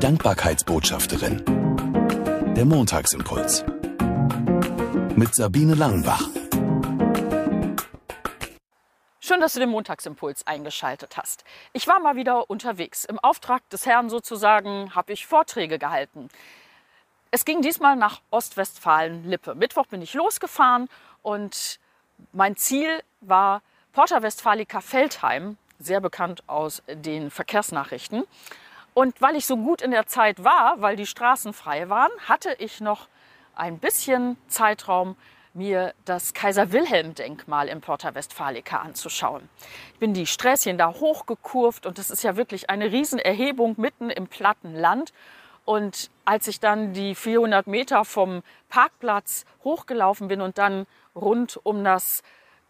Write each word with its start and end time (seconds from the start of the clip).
Dankbarkeitsbotschafterin. 0.00 1.44
Der 2.56 2.64
Montagsimpuls. 2.64 3.66
Mit 5.14 5.34
Sabine 5.34 5.74
Langenbach. 5.74 6.26
Schön, 9.20 9.40
dass 9.40 9.52
du 9.52 9.60
den 9.60 9.68
Montagsimpuls 9.68 10.46
eingeschaltet 10.46 11.18
hast. 11.18 11.44
Ich 11.74 11.86
war 11.86 12.00
mal 12.00 12.16
wieder 12.16 12.48
unterwegs. 12.48 13.04
Im 13.04 13.18
Auftrag 13.18 13.68
des 13.68 13.84
Herrn 13.84 14.08
sozusagen 14.08 14.94
habe 14.94 15.12
ich 15.12 15.26
Vorträge 15.26 15.78
gehalten. 15.78 16.30
Es 17.30 17.44
ging 17.44 17.60
diesmal 17.60 17.94
nach 17.94 18.22
Ostwestfalen-Lippe. 18.30 19.54
Mittwoch 19.54 19.84
bin 19.86 20.00
ich 20.00 20.14
losgefahren 20.14 20.88
und 21.20 21.78
mein 22.32 22.56
Ziel 22.56 23.02
war 23.20 23.60
Porta 23.92 24.22
Westfalica 24.22 24.80
Feldheim, 24.80 25.58
sehr 25.78 26.00
bekannt 26.00 26.42
aus 26.46 26.82
den 26.88 27.30
Verkehrsnachrichten. 27.30 28.24
Und 28.94 29.20
weil 29.20 29.36
ich 29.36 29.46
so 29.46 29.56
gut 29.56 29.82
in 29.82 29.90
der 29.90 30.06
Zeit 30.06 30.42
war, 30.42 30.80
weil 30.80 30.96
die 30.96 31.06
Straßen 31.06 31.52
frei 31.52 31.88
waren, 31.88 32.10
hatte 32.26 32.54
ich 32.58 32.80
noch 32.80 33.08
ein 33.54 33.78
bisschen 33.78 34.36
Zeitraum, 34.48 35.16
mir 35.52 35.94
das 36.04 36.32
Kaiser-Wilhelm-Denkmal 36.32 37.68
in 37.68 37.80
Porta 37.80 38.14
Westfalica 38.14 38.78
anzuschauen. 38.78 39.48
Ich 39.94 39.98
bin 39.98 40.14
die 40.14 40.26
Sträßchen 40.26 40.78
da 40.78 40.94
hochgekurvt 40.94 41.86
und 41.86 41.98
es 41.98 42.10
ist 42.10 42.22
ja 42.22 42.36
wirklich 42.36 42.70
eine 42.70 42.92
Riesenerhebung 42.92 43.74
mitten 43.76 44.10
im 44.10 44.28
platten 44.28 44.74
Land. 44.74 45.12
Und 45.64 46.10
als 46.24 46.46
ich 46.46 46.60
dann 46.60 46.92
die 46.92 47.14
400 47.14 47.66
Meter 47.66 48.04
vom 48.04 48.42
Parkplatz 48.68 49.44
hochgelaufen 49.64 50.28
bin 50.28 50.40
und 50.40 50.58
dann 50.58 50.86
rund 51.14 51.58
um 51.64 51.84
das 51.84 52.22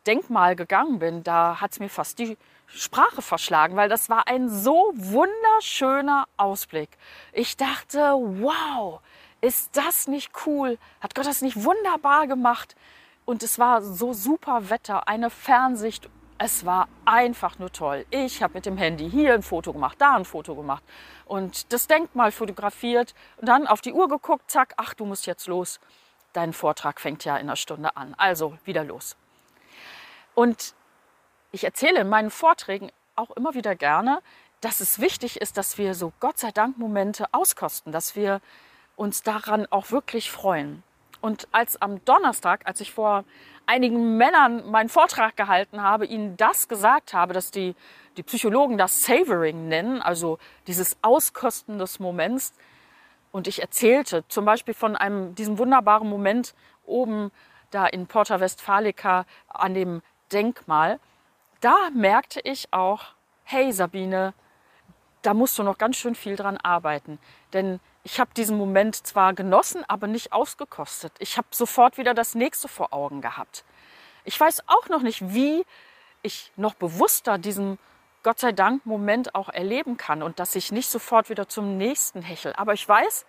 Denkmal 0.06 0.56
gegangen 0.56 0.98
bin, 0.98 1.22
da 1.22 1.60
hat 1.60 1.72
es 1.72 1.80
mir 1.80 1.90
fast 1.90 2.18
die 2.18 2.38
Sprache 2.72 3.22
verschlagen, 3.22 3.76
weil 3.76 3.88
das 3.88 4.08
war 4.08 4.28
ein 4.28 4.48
so 4.48 4.92
wunderschöner 4.94 6.26
Ausblick. 6.36 6.90
Ich 7.32 7.56
dachte, 7.56 7.98
wow, 8.14 9.00
ist 9.40 9.76
das 9.76 10.06
nicht 10.06 10.32
cool? 10.46 10.78
Hat 11.00 11.14
Gott 11.14 11.26
das 11.26 11.42
nicht 11.42 11.64
wunderbar 11.64 12.26
gemacht? 12.26 12.76
Und 13.24 13.42
es 13.42 13.58
war 13.58 13.82
so 13.82 14.12
super 14.12 14.70
Wetter, 14.70 15.08
eine 15.08 15.30
Fernsicht. 15.30 16.08
Es 16.38 16.64
war 16.64 16.88
einfach 17.04 17.58
nur 17.58 17.70
toll. 17.70 18.06
Ich 18.10 18.42
habe 18.42 18.54
mit 18.54 18.66
dem 18.66 18.76
Handy 18.76 19.10
hier 19.10 19.34
ein 19.34 19.42
Foto 19.42 19.72
gemacht, 19.72 19.96
da 20.00 20.16
ein 20.16 20.24
Foto 20.24 20.54
gemacht 20.54 20.82
und 21.26 21.72
das 21.72 21.86
Denkmal 21.86 22.32
fotografiert 22.32 23.14
und 23.36 23.48
dann 23.48 23.66
auf 23.66 23.80
die 23.80 23.92
Uhr 23.92 24.08
geguckt, 24.08 24.50
zack, 24.50 24.74
ach, 24.76 24.94
du 24.94 25.04
musst 25.04 25.26
jetzt 25.26 25.46
los. 25.48 25.80
Dein 26.32 26.52
Vortrag 26.52 27.00
fängt 27.00 27.24
ja 27.24 27.36
in 27.36 27.42
einer 27.42 27.56
Stunde 27.56 27.96
an. 27.96 28.14
Also 28.16 28.56
wieder 28.64 28.84
los. 28.84 29.16
Und 30.34 30.74
ich 31.52 31.64
erzähle 31.64 32.00
in 32.00 32.08
meinen 32.08 32.30
Vorträgen 32.30 32.90
auch 33.16 33.30
immer 33.30 33.54
wieder 33.54 33.74
gerne, 33.74 34.20
dass 34.60 34.80
es 34.80 35.00
wichtig 35.00 35.40
ist, 35.40 35.56
dass 35.56 35.78
wir 35.78 35.94
so 35.94 36.12
Gott 36.20 36.38
sei 36.38 36.50
Dank 36.50 36.78
Momente 36.78 37.26
auskosten, 37.32 37.92
dass 37.92 38.14
wir 38.16 38.40
uns 38.96 39.22
daran 39.22 39.66
auch 39.70 39.90
wirklich 39.90 40.30
freuen. 40.30 40.82
Und 41.20 41.48
als 41.52 41.80
am 41.80 42.04
Donnerstag, 42.04 42.62
als 42.66 42.80
ich 42.80 42.92
vor 42.92 43.24
einigen 43.66 44.16
Männern 44.16 44.70
meinen 44.70 44.88
Vortrag 44.88 45.36
gehalten 45.36 45.82
habe, 45.82 46.06
ihnen 46.06 46.36
das 46.36 46.68
gesagt 46.68 47.14
habe, 47.14 47.32
dass 47.32 47.50
die, 47.50 47.74
die 48.16 48.22
Psychologen 48.22 48.78
das 48.78 49.02
Savoring 49.02 49.68
nennen, 49.68 50.02
also 50.02 50.38
dieses 50.66 50.96
Auskosten 51.02 51.78
des 51.78 51.98
Moments, 52.00 52.52
und 53.32 53.46
ich 53.46 53.62
erzählte 53.62 54.24
zum 54.28 54.44
Beispiel 54.44 54.74
von 54.74 54.96
einem, 54.96 55.36
diesem 55.36 55.58
wunderbaren 55.58 56.08
Moment 56.08 56.54
oben 56.84 57.30
da 57.70 57.86
in 57.86 58.08
Porta 58.08 58.40
Westfalica 58.40 59.24
an 59.46 59.74
dem 59.74 60.02
Denkmal, 60.32 60.98
da 61.60 61.90
merkte 61.94 62.40
ich 62.40 62.72
auch, 62.72 63.04
hey 63.44 63.72
Sabine, 63.72 64.34
da 65.22 65.34
musst 65.34 65.58
du 65.58 65.62
noch 65.62 65.78
ganz 65.78 65.96
schön 65.96 66.14
viel 66.14 66.36
dran 66.36 66.56
arbeiten. 66.56 67.18
Denn 67.52 67.80
ich 68.02 68.18
habe 68.18 68.30
diesen 68.34 68.56
Moment 68.56 69.06
zwar 69.06 69.34
genossen, 69.34 69.84
aber 69.86 70.06
nicht 70.06 70.32
ausgekostet. 70.32 71.12
Ich 71.18 71.36
habe 71.36 71.48
sofort 71.50 71.98
wieder 71.98 72.14
das 72.14 72.34
nächste 72.34 72.68
vor 72.68 72.92
Augen 72.92 73.20
gehabt. 73.20 73.64
Ich 74.24 74.38
weiß 74.38 74.68
auch 74.68 74.88
noch 74.88 75.02
nicht, 75.02 75.34
wie 75.34 75.64
ich 76.22 76.52
noch 76.56 76.74
bewusster 76.74 77.38
diesen 77.38 77.78
Gott 78.22 78.38
sei 78.38 78.52
Dank 78.52 78.84
Moment 78.84 79.34
auch 79.34 79.48
erleben 79.48 79.96
kann 79.96 80.22
und 80.22 80.38
dass 80.38 80.54
ich 80.54 80.72
nicht 80.72 80.90
sofort 80.90 81.30
wieder 81.30 81.48
zum 81.48 81.78
nächsten 81.78 82.20
hechel. 82.20 82.52
Aber 82.54 82.74
ich 82.74 82.86
weiß, 82.86 83.24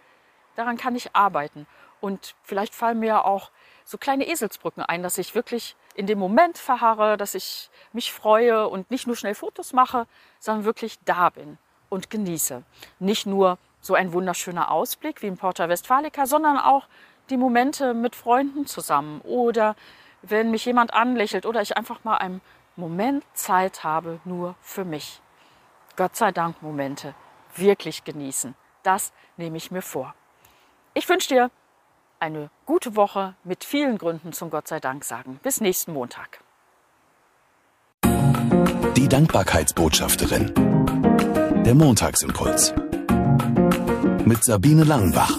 daran 0.56 0.78
kann 0.78 0.96
ich 0.96 1.16
arbeiten. 1.16 1.66
Und 2.02 2.36
vielleicht 2.44 2.76
fallen 2.76 3.00
mir 3.00 3.26
auch 3.26 3.52
so 3.92 3.98
kleine 3.98 4.26
Eselsbrücken 4.26 4.84
ein, 4.84 5.04
dass 5.04 5.18
ich 5.18 5.36
wirklich 5.36 5.76
in 5.96 6.08
dem 6.08 6.18
Moment 6.18 6.58
verharre, 6.58 7.18
dass 7.18 7.36
ich 7.36 7.70
mich 7.92 8.14
freue 8.14 8.70
und 8.70 8.90
nicht 8.90 9.06
nur 9.06 9.18
schnell 9.18 9.36
Fotos 9.36 9.74
mache, 9.74 10.08
sondern 10.40 10.64
wirklich 10.64 10.98
da 11.04 11.30
bin 11.30 11.58
und 11.90 12.10
genieße. 12.10 12.64
Nicht 13.00 13.26
nur 13.26 13.58
so 13.82 13.94
ein 13.94 14.14
wunderschöner 14.14 14.72
Ausblick 14.72 15.22
wie 15.22 15.28
in 15.28 15.38
Porta 15.38 15.68
Westfalica, 15.68 16.26
sondern 16.26 16.58
auch 16.58 16.88
die 17.30 17.36
Momente 17.36 17.94
mit 17.94 18.16
Freunden 18.16 18.66
zusammen 18.66 19.20
oder 19.22 19.76
wenn 20.22 20.52
mich 20.52 20.66
jemand 20.66 20.94
anlächelt 20.94 21.46
oder 21.46 21.62
ich 21.62 21.76
einfach 21.76 22.04
mal 22.06 22.18
einen 22.18 22.42
Moment 22.78 23.26
Zeit 23.34 23.84
habe 23.84 24.22
nur 24.24 24.56
für 24.62 24.86
mich. 24.86 25.22
Gott 25.98 26.16
sei 26.16 26.32
Dank 26.32 26.62
Momente 26.62 27.14
wirklich 27.56 28.06
genießen. 28.06 28.56
Das 28.84 29.12
nehme 29.36 29.58
ich 29.58 29.70
mir 29.70 29.82
vor. 29.82 30.16
Ich 30.94 31.10
wünsche 31.10 31.28
dir 31.28 31.52
eine 32.22 32.50
gute 32.66 32.96
Woche 32.96 33.36
mit 33.44 33.64
vielen 33.64 33.98
Gründen 33.98 34.32
zum 34.32 34.50
Gott 34.50 34.68
sei 34.68 34.80
Dank 34.80 35.04
sagen. 35.04 35.40
Bis 35.44 35.60
nächsten 35.60 35.94
Montag. 35.94 36.42
Die 38.96 39.08
Dankbarkeitsbotschafterin. 39.08 40.54
Der 41.66 41.76
Montagsimpuls. 41.76 42.74
Mit 44.26 44.44
Sabine 44.44 44.84
Langenbach. 44.84 45.38